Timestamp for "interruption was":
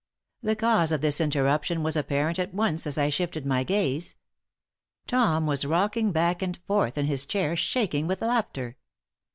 1.21-1.95